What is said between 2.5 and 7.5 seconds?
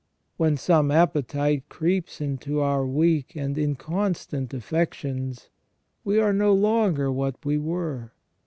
our weak and inconstant affec tions, we are no longer what